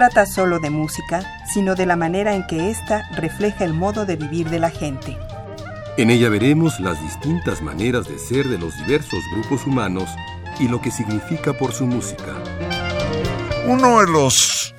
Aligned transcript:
Trata 0.00 0.24
solo 0.24 0.60
de 0.60 0.70
música, 0.70 1.22
sino 1.52 1.74
de 1.74 1.84
la 1.84 1.94
manera 1.94 2.34
en 2.34 2.46
que 2.46 2.70
ésta 2.70 3.06
refleja 3.16 3.66
el 3.66 3.74
modo 3.74 4.06
de 4.06 4.16
vivir 4.16 4.48
de 4.48 4.58
la 4.58 4.70
gente. 4.70 5.18
En 5.98 6.08
ella 6.08 6.30
veremos 6.30 6.80
las 6.80 6.98
distintas 7.02 7.60
maneras 7.60 8.08
de 8.08 8.18
ser 8.18 8.48
de 8.48 8.56
los 8.56 8.74
diversos 8.78 9.18
grupos 9.34 9.66
humanos 9.66 10.08
y 10.58 10.68
lo 10.68 10.80
que 10.80 10.90
significa 10.90 11.52
por 11.52 11.74
su 11.74 11.84
música. 11.84 12.34
Uno 13.66 14.00
de 14.00 14.10
los 14.10 14.74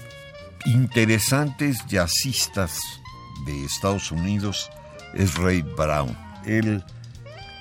interesantes 0.65 1.85
jazzistas 1.85 2.79
de 3.45 3.63
Estados 3.63 4.11
Unidos 4.11 4.71
es 5.13 5.35
Ray 5.35 5.61
Brown. 5.61 6.17
Él 6.47 6.83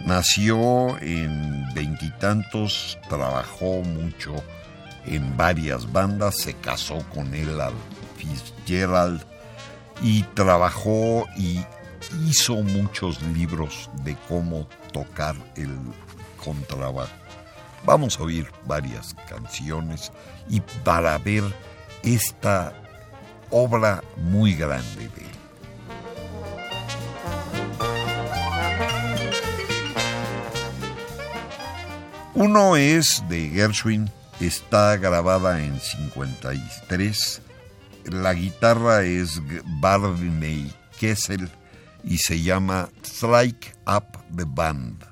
nació 0.07 0.99
en 1.01 1.67
veintitantos, 1.75 2.99
trabajó 3.11 3.83
mucho 3.83 4.33
en 5.07 5.37
varias 5.37 5.91
bandas, 5.91 6.37
se 6.39 6.55
casó 6.55 7.05
con 7.15 7.33
al 7.35 7.75
Fitzgerald 8.17 9.23
y 10.03 10.23
trabajó 10.35 11.27
y 11.37 11.61
hizo 12.27 12.57
muchos 12.57 13.23
libros 13.23 13.91
de 14.05 14.17
cómo 14.29 14.67
tocar 14.93 15.37
el 15.57 15.77
contrabajo. 16.43 17.11
Vamos 17.85 18.19
a 18.19 18.25
oír 18.25 18.47
varias 18.67 19.15
canciones 19.29 20.13
y 20.49 20.61
para 20.85 21.17
ver 21.19 21.45
esta 22.03 22.73
obra 23.51 24.03
muy 24.17 24.55
grande 24.55 25.09
de 25.09 25.23
él. 25.23 25.31
Uno 32.35 32.77
es 32.77 33.23
de 33.29 33.49
Gershwin, 33.51 34.11
está 34.41 34.97
grabada 34.97 35.63
en 35.63 35.81
53. 35.81 37.43
La 38.05 38.33
guitarra 38.35 39.03
es 39.03 39.41
Barney 39.81 40.73
Kessel 40.99 41.49
y 42.05 42.19
se 42.19 42.41
llama 42.41 42.89
Strike 43.03 43.77
Up 43.87 44.19
the 44.35 44.45
Band. 44.47 45.05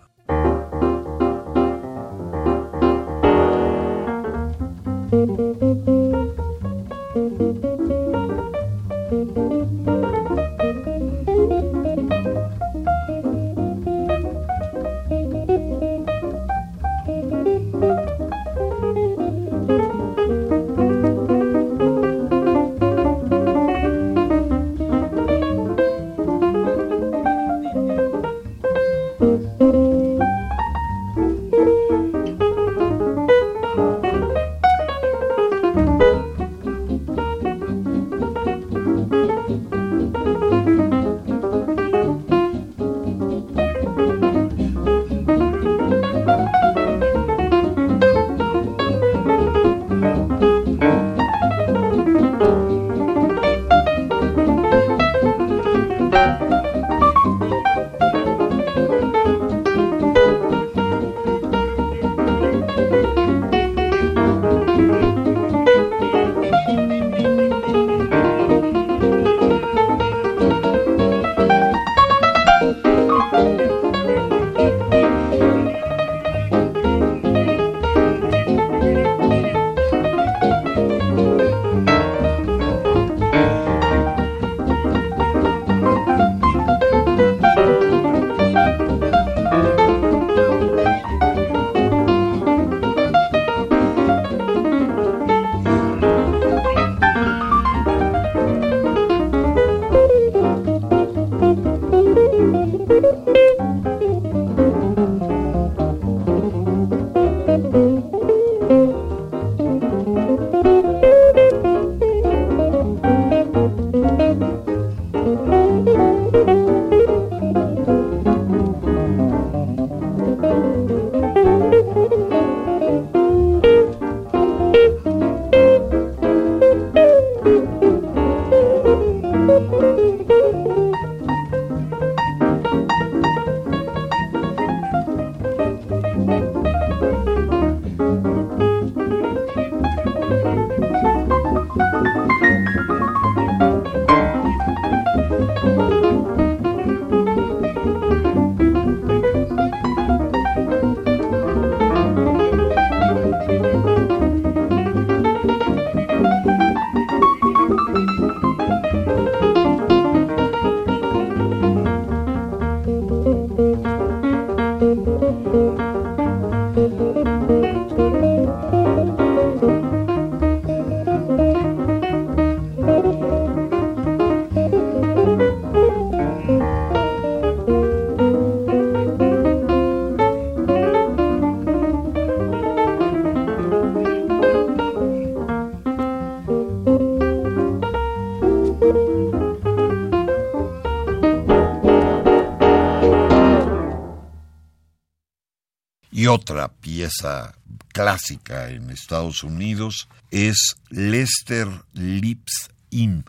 Otra 196.39 196.69
pieza 196.69 197.53
clásica 197.89 198.71
en 198.71 198.91
Estados 198.91 199.43
Unidos 199.43 200.09
es 200.31 200.77
Lester 200.89 201.69
Lips 201.95 202.71
In. 202.91 203.25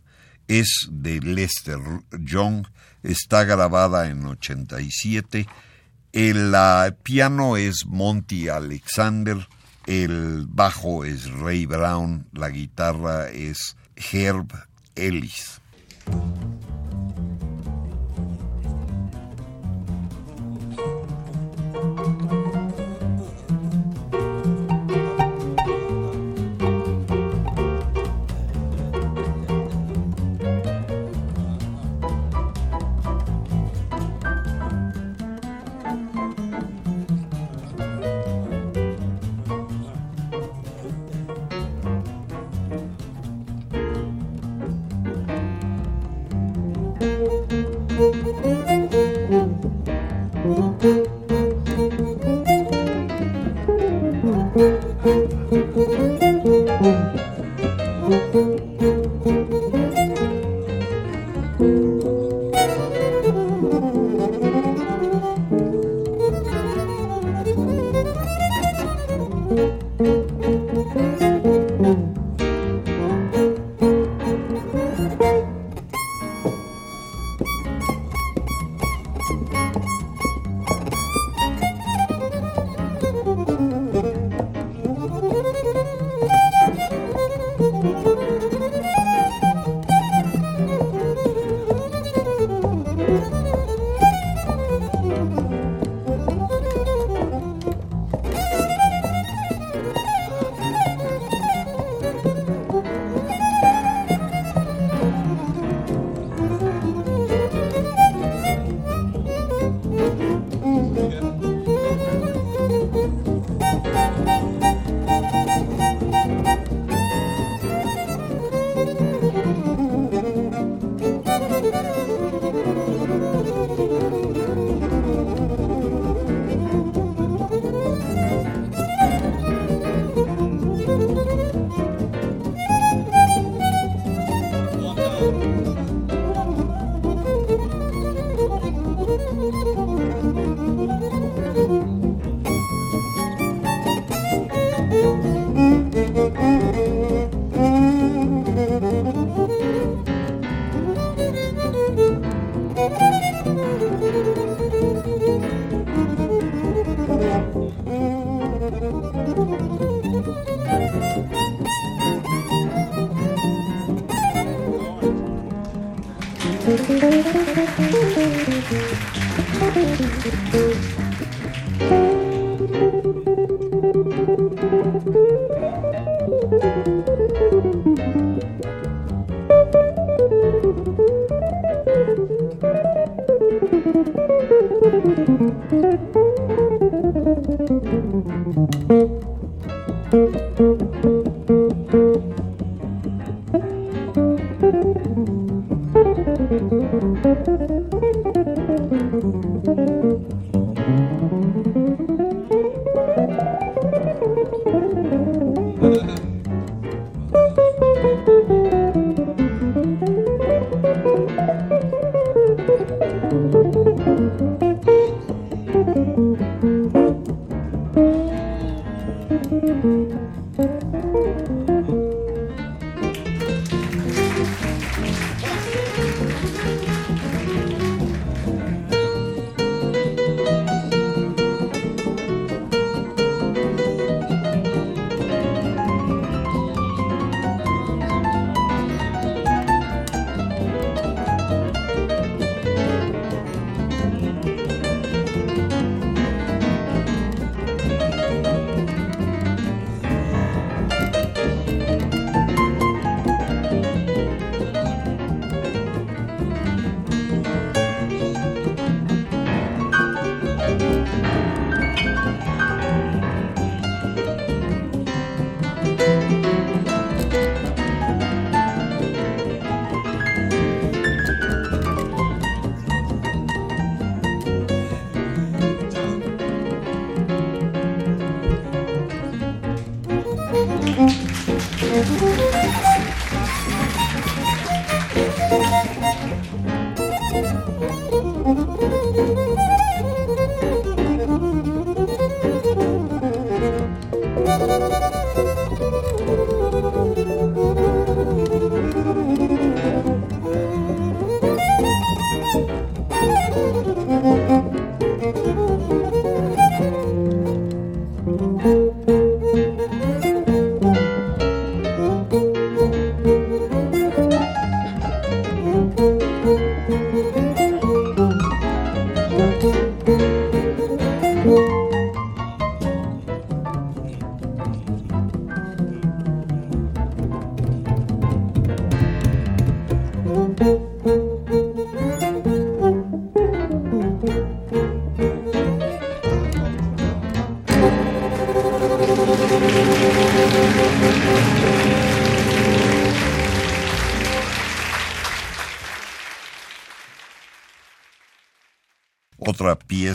Es 0.47 0.87
de 0.91 1.19
Lester 1.19 1.79
Young, 2.11 2.67
está 3.01 3.45
grabada 3.45 4.09
en 4.09 4.23
87. 4.23 5.47
El 6.11 6.53
piano 7.01 7.57
es 7.57 7.87
Monty 7.87 8.47
Alexander, 8.47 9.47
el 9.87 10.45
bajo 10.47 11.03
es 11.03 11.31
Ray 11.31 11.65
Brown, 11.65 12.27
la 12.31 12.49
guitarra 12.49 13.29
es 13.29 13.75
Herb 13.95 14.53
Ellis. 14.95 15.61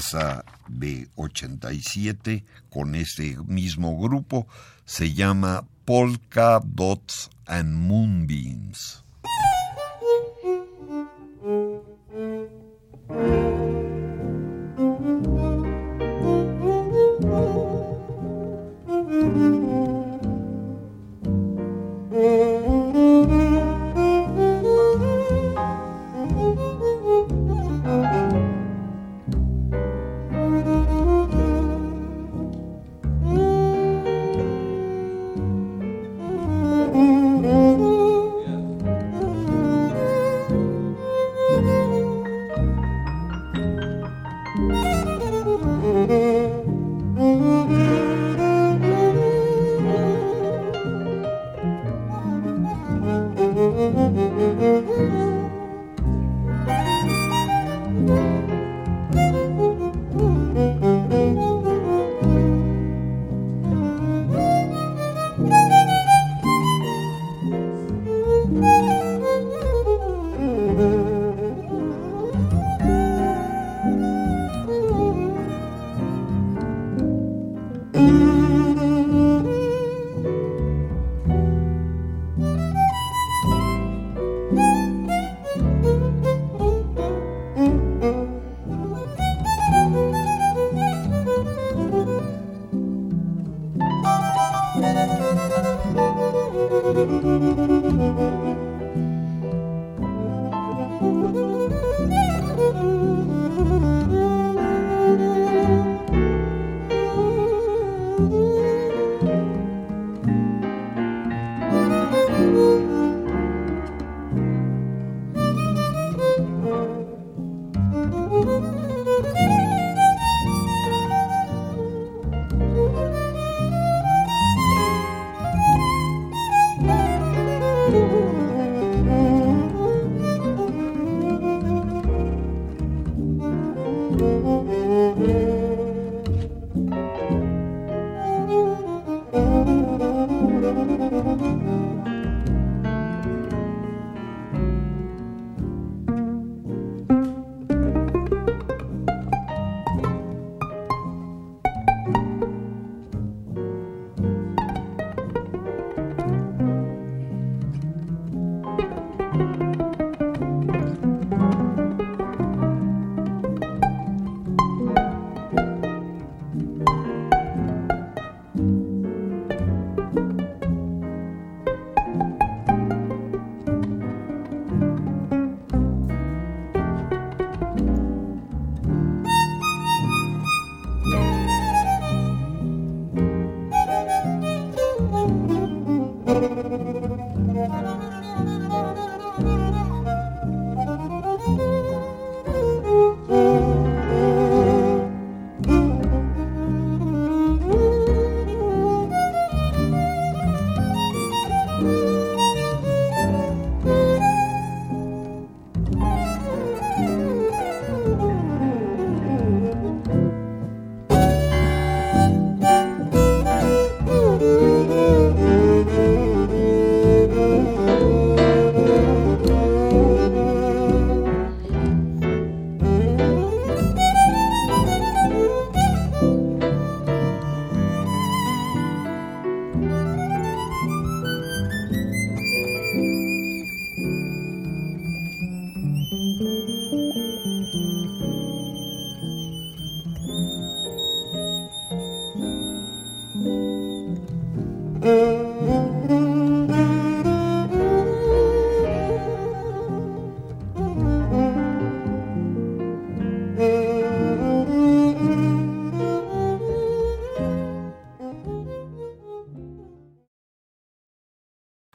Pieza 0.05 0.45
de 0.69 1.09
87 1.17 2.45
con 2.71 2.95
este 2.95 3.37
mismo 3.47 3.99
grupo 3.99 4.47
se 4.85 5.15
llama 5.15 5.67
Polka 5.85 6.61
Dots 6.63 7.31
and 7.47 7.75
Moonbeams. 7.75 9.05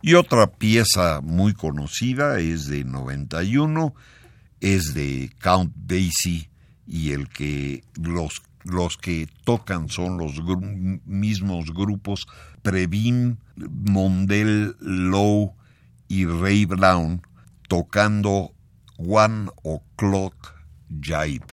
Y 0.10 0.16
otra 0.16 0.48
pieza 0.48 1.22
muy 1.22 1.54
conocida 1.54 2.40
es 2.40 2.66
de 2.66 2.84
91, 2.84 3.94
es 4.60 4.96
de 4.96 5.30
Count 5.40 5.72
Basie 5.76 6.50
y 6.88 7.12
el 7.12 7.30
que 7.30 7.84
los, 7.94 8.42
los 8.64 8.98
que 8.98 9.28
tocan 9.44 9.88
son 9.88 10.18
los 10.18 10.42
mismos 11.06 11.72
grupos 11.76 12.26
Previn, 12.64 13.38
Mondel, 13.56 14.76
Low 14.80 15.54
y 16.08 16.26
Ray 16.26 16.66
Brown 16.66 17.22
tocando 17.68 18.56
One 18.98 19.52
O'Clock 19.62 20.56
Jive. 21.04 21.46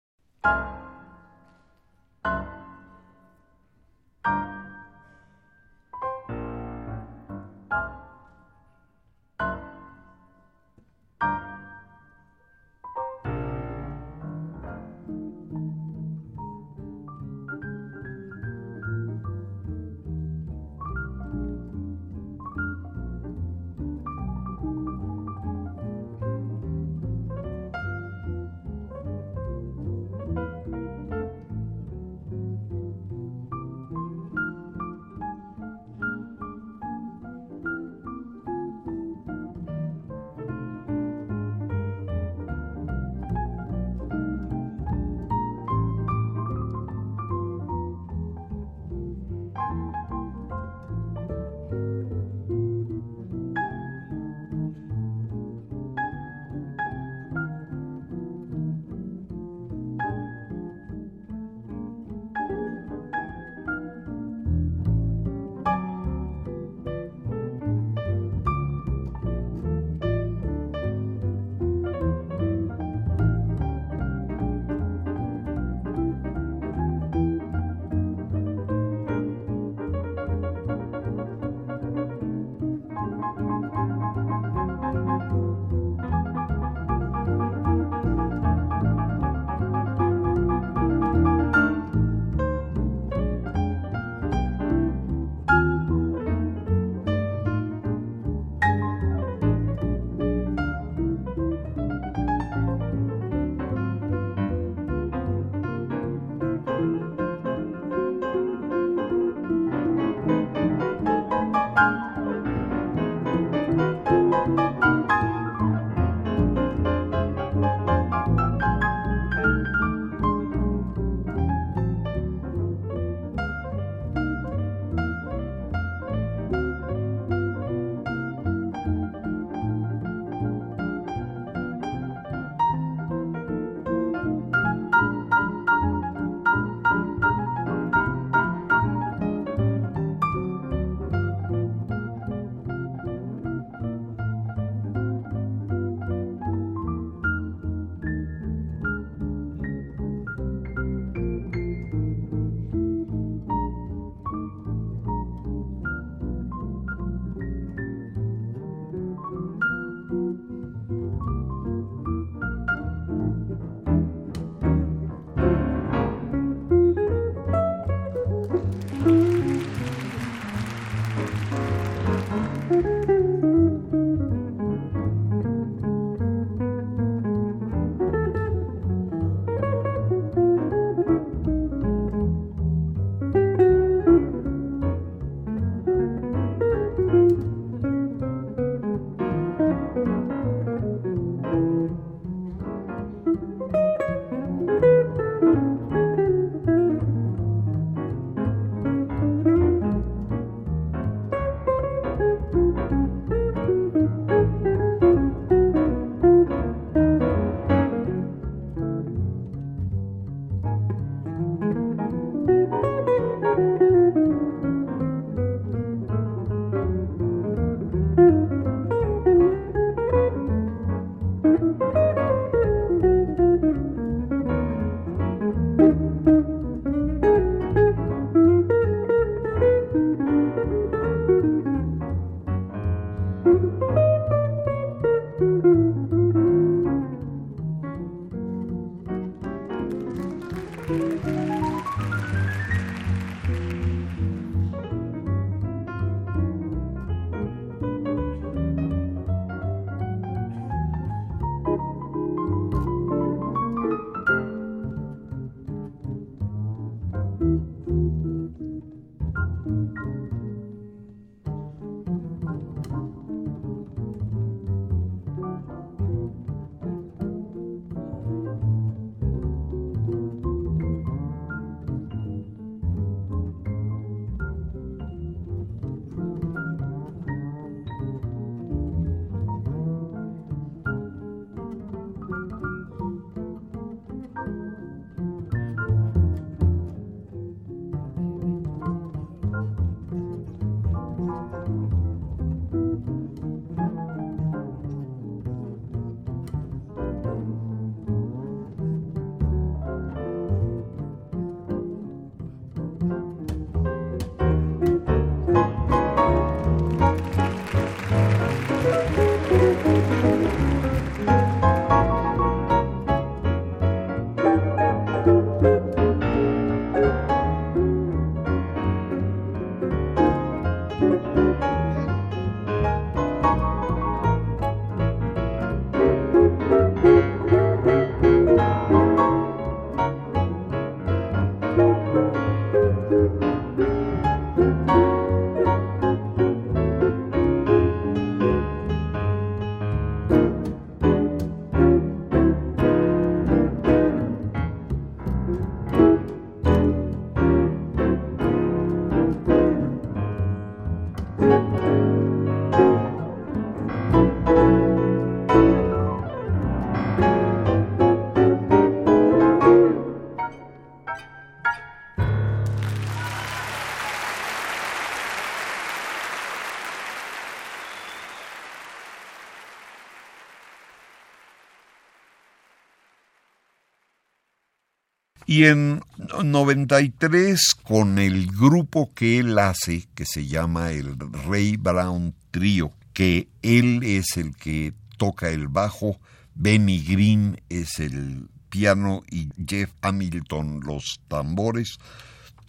Y 375.55 375.67
en 375.67 376.03
93, 376.43 377.77
con 377.85 378.19
el 378.19 378.49
grupo 378.49 379.13
que 379.15 379.39
él 379.39 379.57
hace, 379.57 380.09
que 380.17 380.27
se 380.27 380.49
llama 380.49 380.91
el 380.91 381.17
Ray 381.47 381.77
Brown 381.77 382.35
Trio, 382.51 382.91
que 383.13 383.47
él 383.63 384.03
es 384.03 384.37
el 384.37 384.57
que 384.57 384.95
toca 385.17 385.51
el 385.51 385.69
bajo, 385.69 386.19
Benny 386.57 386.99
Green 386.99 387.61
es 387.69 388.01
el 388.01 388.49
piano 388.69 389.23
y 389.31 389.49
Jeff 389.65 389.93
Hamilton 390.03 390.81
los 390.81 391.21
tambores, 391.29 391.99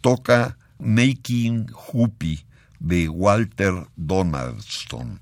toca 0.02 0.56
Making 0.78 1.65
Hoopy 1.74 2.45
de 2.80 3.10
Walter 3.10 3.88
Donaldson. 3.95 5.21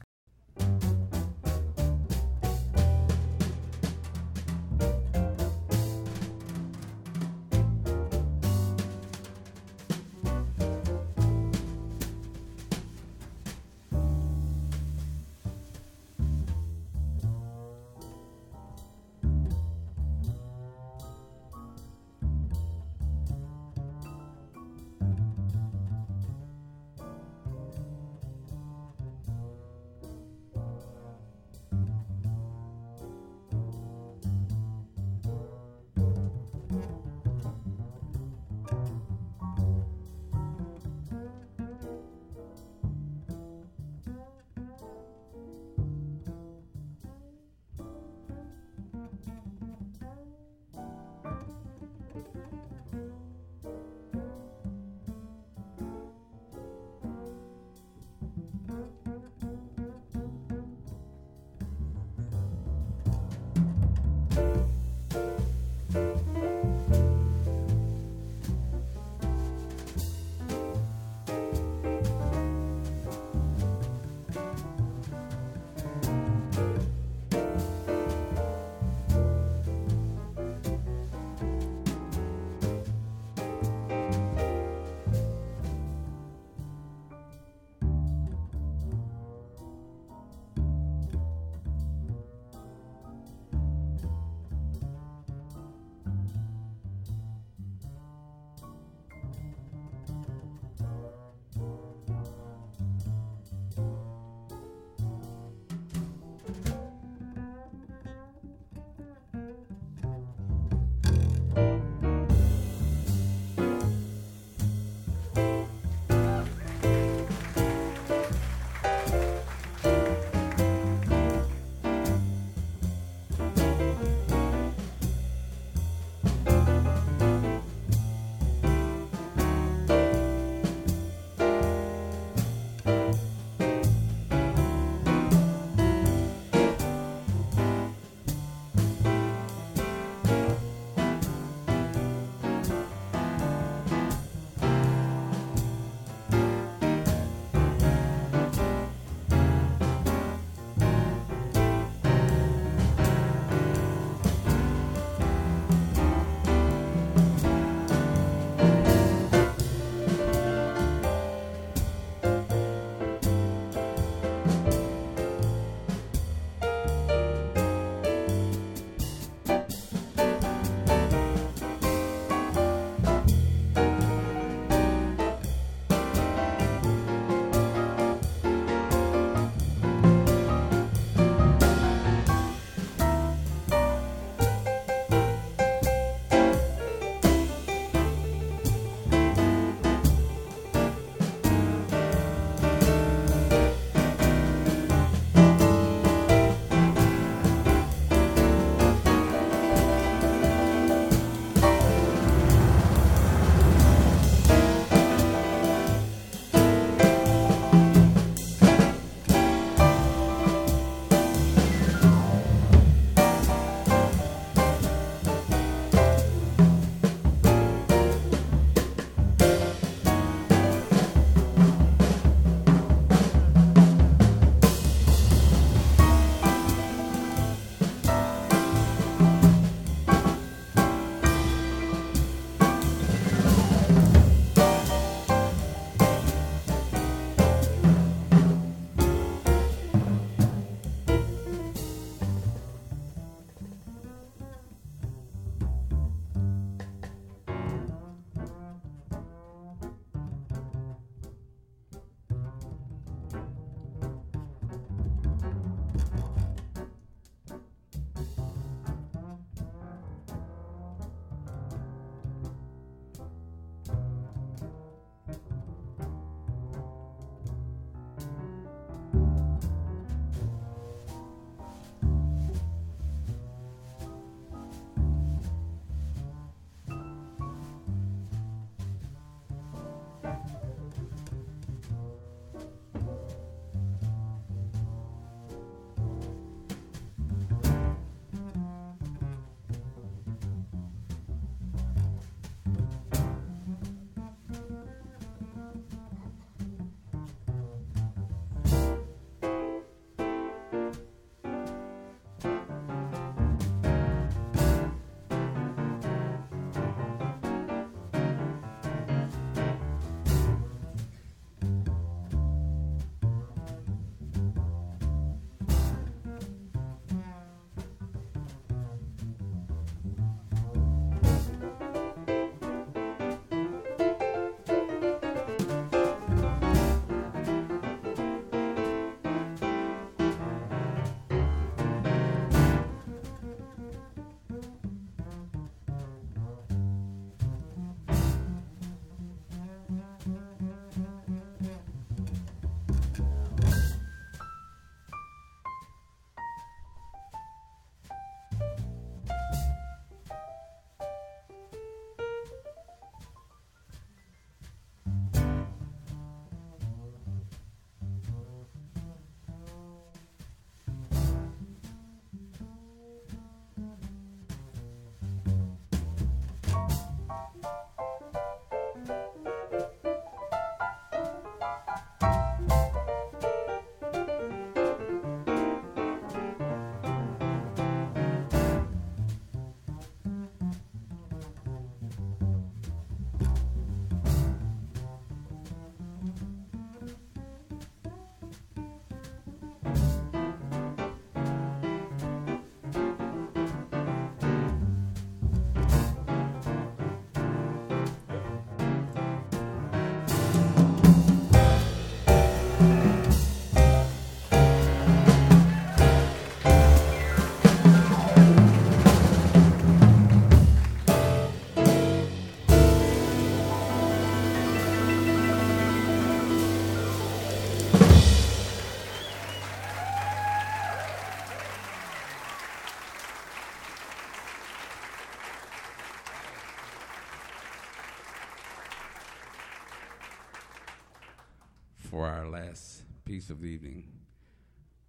For 432.13 432.27
our 432.27 432.47
last 432.47 433.01
piece 433.25 433.49
of 433.49 433.61
the 433.61 433.65
evening, 433.65 434.03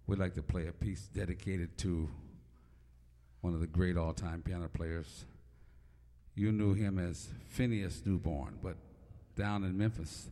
we'd 0.07 0.17
like 0.17 0.33
to 0.33 0.41
play 0.41 0.65
a 0.65 0.71
piece 0.71 1.01
dedicated 1.13 1.77
to 1.77 2.09
one 3.41 3.53
of 3.53 3.59
the 3.59 3.67
great 3.67 3.95
all 3.95 4.11
time 4.11 4.41
piano 4.41 4.67
players. 4.67 5.25
You 6.33 6.51
knew 6.51 6.73
him 6.73 6.97
as 6.97 7.27
Phineas 7.49 8.01
Newborn, 8.05 8.57
but 8.63 8.75
down 9.35 9.63
in 9.63 9.77
Memphis, 9.77 10.31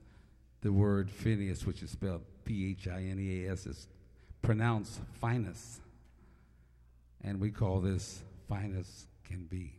the 0.62 0.74
word 0.74 1.12
Phineas, 1.12 1.64
which 1.64 1.84
is 1.84 1.92
spelled 1.92 2.24
P 2.44 2.72
H 2.72 2.88
I 2.88 3.04
N 3.04 3.20
E 3.20 3.46
A 3.46 3.52
S, 3.52 3.68
is 3.68 3.88
pronounced 4.42 5.00
finest. 5.22 5.80
And 7.24 7.40
we 7.40 7.52
call 7.52 7.82
this 7.82 8.24
finest 8.50 9.06
can 9.24 9.46
be. 9.46 9.74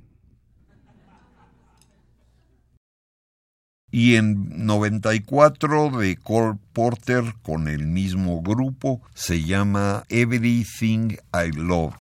Y 3.97 4.17
en 4.17 4.67
94 4.67 5.91
de 6.01 6.17
Cole 6.17 6.59
Porter 6.73 7.23
con 7.43 7.69
el 7.69 7.87
mismo 7.87 8.43
grupo 8.43 9.01
se 9.15 9.45
llama 9.45 10.03
Everything 10.09 11.13
I 11.33 11.53
Love. 11.55 11.95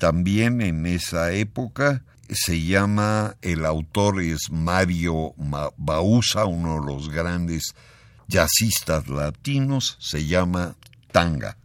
También 0.00 0.62
en 0.62 0.86
esa 0.86 1.30
época 1.32 2.02
se 2.30 2.64
llama, 2.64 3.36
el 3.42 3.66
autor 3.66 4.22
es 4.22 4.50
Mario 4.50 5.34
Bausa, 5.76 6.46
uno 6.46 6.80
de 6.80 6.86
los 6.86 7.10
grandes 7.10 7.74
jazzistas 8.26 9.08
latinos, 9.08 9.98
se 10.00 10.26
llama 10.26 10.74
Tanga. 11.12 11.58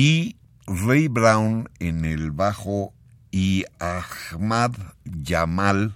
Y 0.00 0.36
Ray 0.66 1.08
Brown 1.08 1.68
en 1.78 2.06
el 2.06 2.30
bajo 2.30 2.94
y 3.30 3.66
Ahmad 3.78 4.72
Jamal 5.22 5.92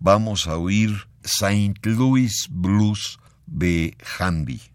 vamos 0.00 0.46
a 0.46 0.56
oír 0.56 1.08
St. 1.24 1.74
Louis 1.82 2.46
Blues 2.48 3.18
de 3.44 3.98
Handy. 4.18 4.73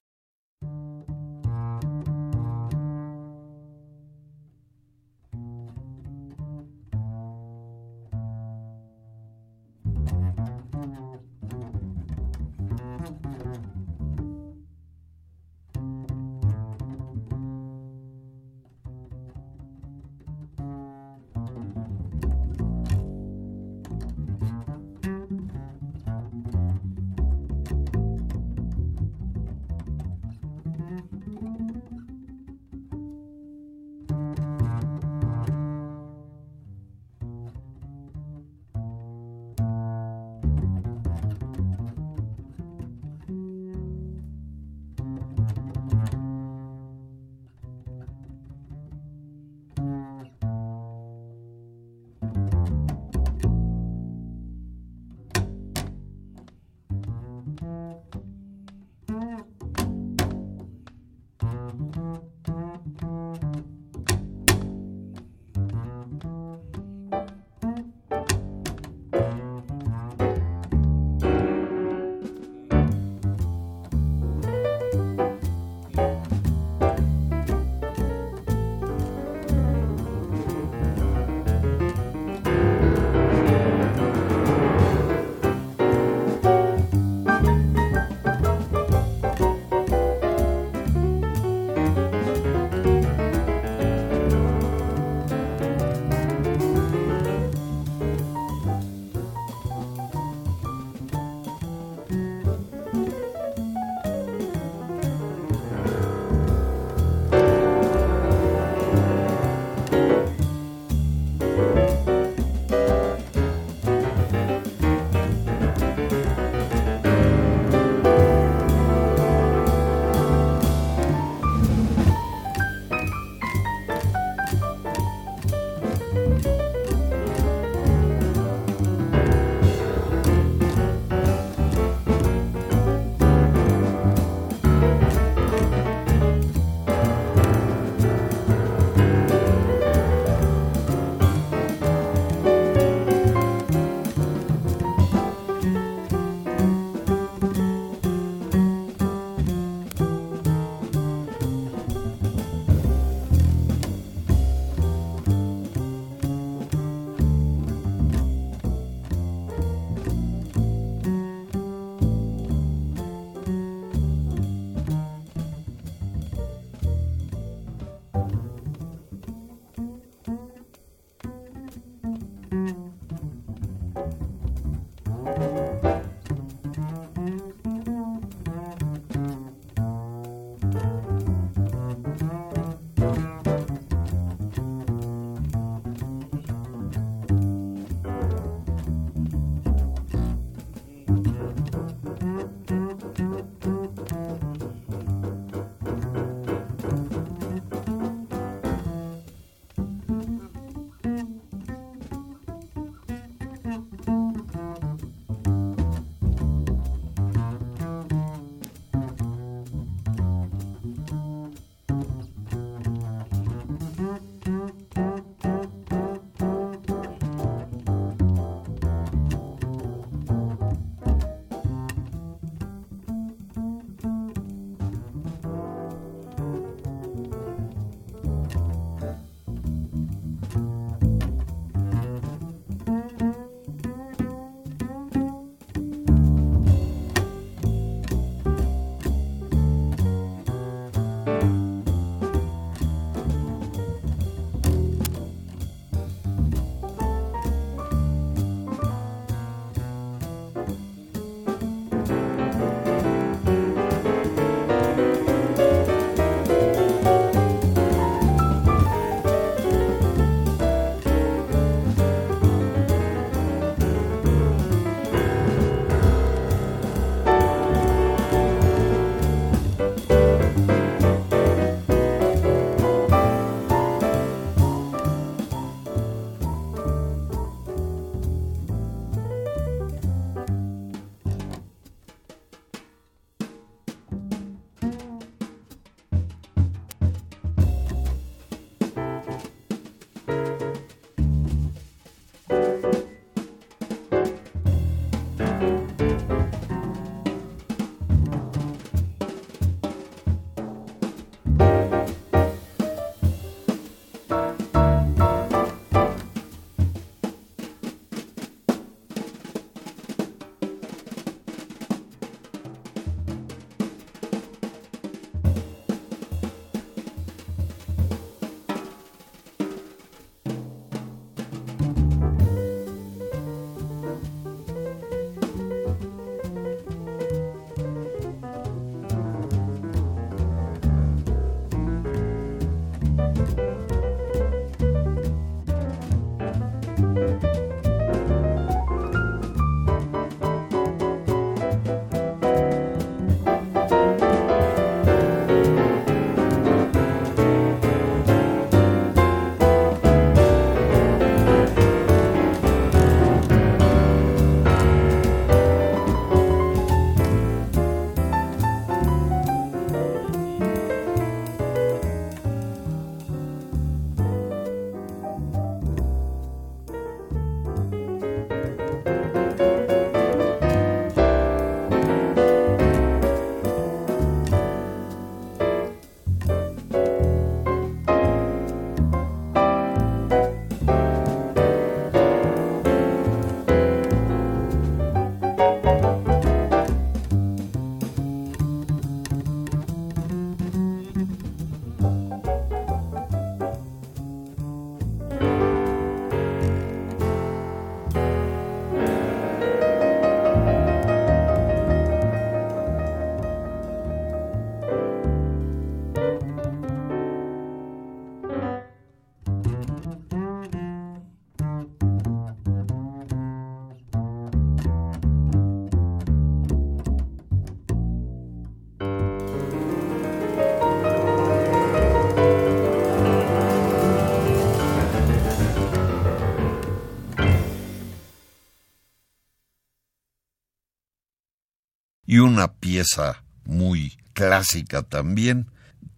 Y 432.39 432.41
una 432.41 432.71
pieza 432.71 433.43
muy 433.65 434.17
clásica 434.31 435.03
también, 435.03 435.67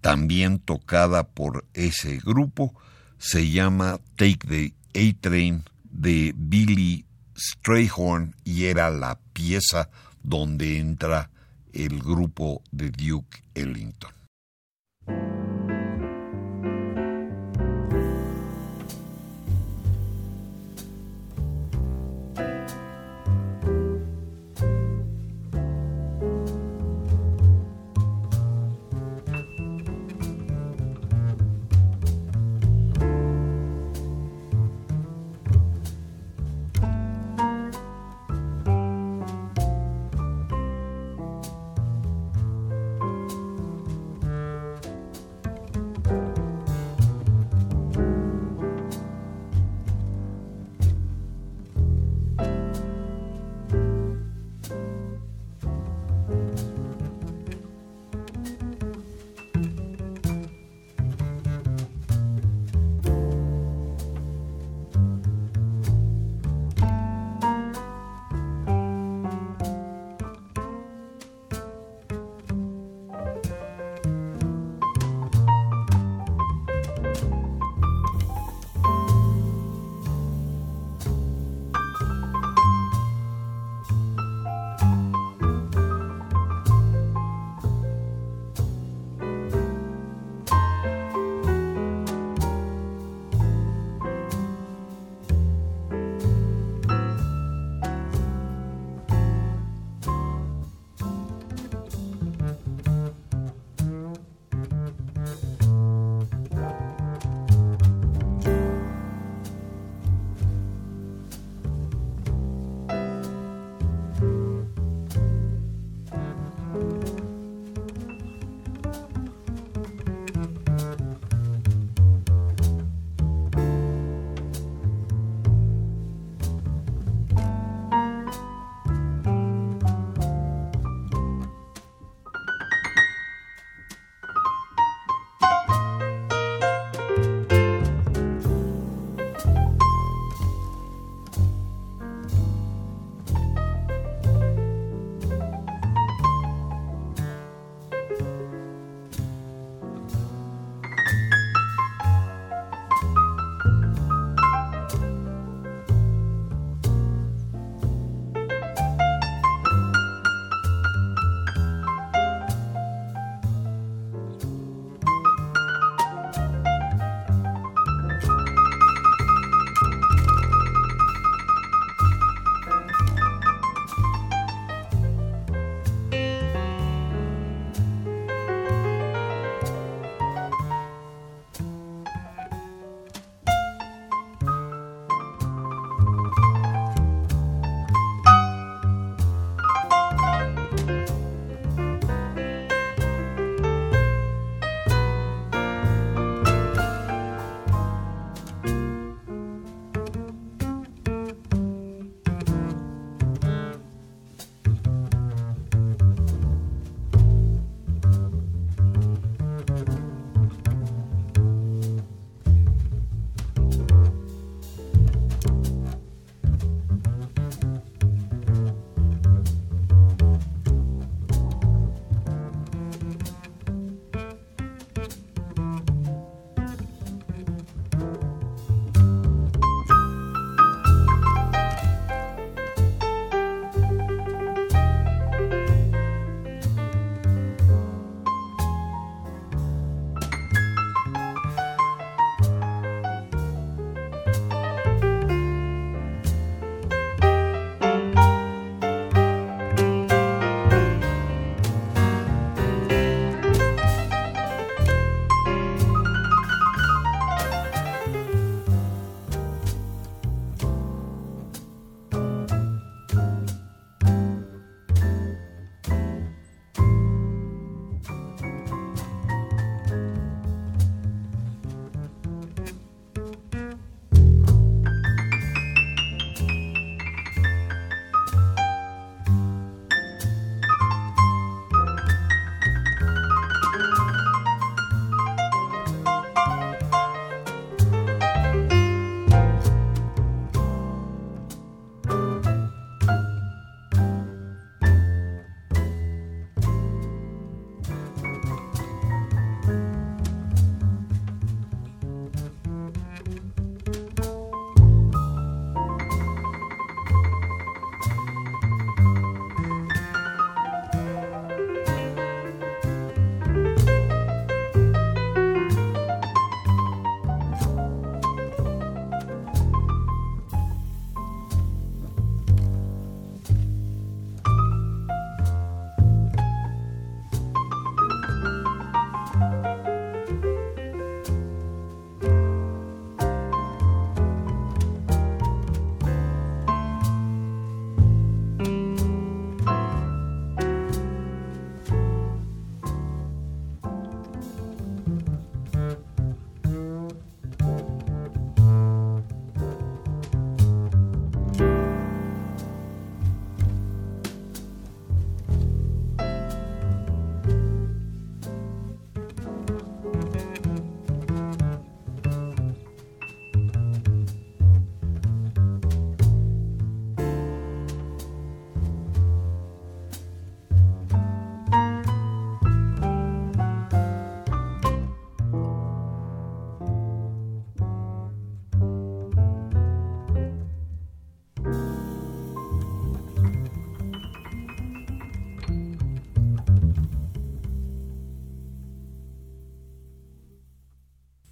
también 0.02 0.60
tocada 0.60 1.24
por 1.24 1.66
ese 1.74 2.18
grupo, 2.18 2.76
se 3.18 3.50
llama 3.50 4.00
Take 4.18 4.48
the 4.48 4.74
A-Train 4.94 5.64
de 5.86 6.32
Billy 6.36 7.06
Strayhorn 7.36 8.36
y 8.44 8.66
era 8.66 8.92
la 8.92 9.18
pieza 9.34 9.90
donde 10.22 10.78
entra 10.78 11.32
el 11.74 12.00
grupo 12.00 12.62
de 12.72 12.92
Duke 12.92 13.42
Ellington. 13.56 14.12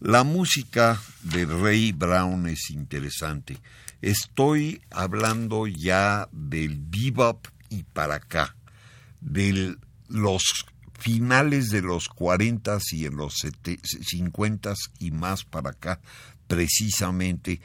La 0.10 0.24
música 0.24 1.00
de 1.22 1.46
Ray 1.46 1.92
Brown 1.92 2.48
es 2.48 2.72
interesante. 2.72 3.60
Estoy 4.02 4.82
hablando 4.90 5.68
ya 5.68 6.28
del 6.32 6.80
bebop 6.80 7.46
y 7.70 7.84
para 7.84 8.16
acá, 8.16 8.56
de 9.22 9.76
los 10.08 10.66
finales 10.98 11.70
de 11.70 11.84
los 11.84 12.08
40 12.08 12.80
y 12.92 13.06
en 13.06 13.18
los 13.18 13.36
50 14.02 14.74
y 14.98 15.12
más 15.12 15.44
para 15.44 15.70
acá, 15.70 16.02
precisamente 16.48 17.62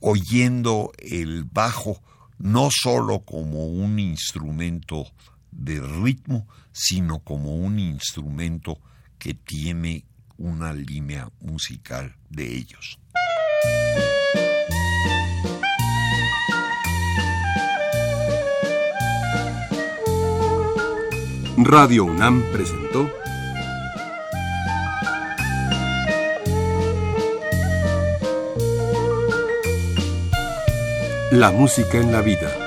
oyendo 0.00 0.90
el 0.98 1.44
bajo 1.44 2.02
no 2.38 2.68
solo 2.72 3.20
como 3.20 3.68
un 3.68 4.00
instrumento 4.00 5.06
de 5.52 5.80
ritmo, 5.80 6.48
sino 6.72 7.20
como 7.20 7.54
un 7.54 7.78
instrumento 7.78 8.80
que 9.20 9.34
tiene 9.34 10.04
una 10.38 10.72
línea 10.72 11.28
musical 11.40 12.14
de 12.30 12.56
ellos. 12.56 12.98
Radio 21.58 22.04
UNAM 22.04 22.42
presentó 22.52 23.10
La 31.32 31.50
música 31.50 31.98
en 31.98 32.12
la 32.12 32.20
vida. 32.20 32.65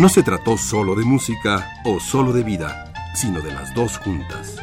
No 0.00 0.08
se 0.08 0.22
trató 0.22 0.56
solo 0.56 0.94
de 0.94 1.04
música 1.04 1.68
o 1.84 2.00
solo 2.00 2.32
de 2.32 2.42
vida, 2.42 2.90
sino 3.14 3.42
de 3.42 3.52
las 3.52 3.74
dos 3.74 3.98
juntas. 3.98 4.56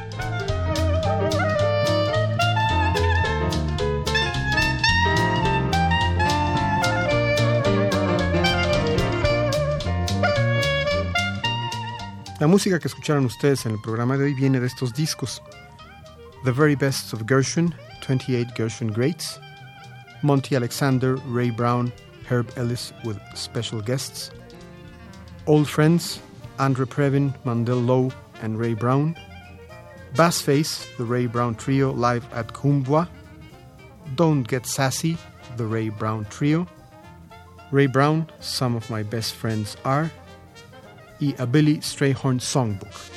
La 12.40 12.48
música 12.48 12.80
que 12.80 12.88
escucharon 12.88 13.24
ustedes 13.26 13.68
en 13.68 13.74
el 13.74 13.82
programa 13.82 14.18
de 14.18 14.24
hoy 14.24 14.34
viene 14.34 14.60
de 14.60 14.66
estos 14.66 14.96
discos. 14.96 15.44
The 16.46 16.52
Very 16.52 16.76
Best 16.76 17.14
of 17.14 17.22
Gershwin, 17.28 17.76
28 18.08 18.56
Gershwin 18.58 18.92
Greats, 18.92 19.40
Monty 20.24 20.56
Alexander, 20.56 21.18
Ray 21.28 21.52
Brown, 21.52 21.94
Herb 22.28 22.48
Ellis 22.58 22.92
with 23.04 23.20
special 23.36 23.84
guests, 23.84 24.32
Old 25.48 25.70
Friends, 25.70 26.20
Andre 26.60 26.86
Previn, 26.86 27.34
Mandel 27.45 27.78
Lowe, 27.78 28.12
and 28.41 28.60
Ray 28.60 28.74
Brown. 28.74 29.16
Bassface, 30.14 30.86
the 30.98 31.06
Ray 31.06 31.26
Brown 31.26 31.56
Trio 31.56 31.93
live 31.93 32.26
at 32.34 32.50
Kumbwa. 32.50 33.08
Don't 34.16 34.43
Get 34.43 34.66
Sassy, 34.66 35.18
the 35.56 35.66
Ray 35.66 35.88
Brown 35.88 36.26
Trio. 36.26 36.68
Ray 37.72 37.88
Brown, 37.88 38.30
Some 38.41 38.76
of 38.76 38.89
My 38.89 39.04
Best 39.04 39.36
Friends 39.36 39.78
Are. 39.86 40.12
E. 41.22 41.32
Billy 41.50 41.78
Strayhorn 41.78 42.41
Songbook. 42.41 43.16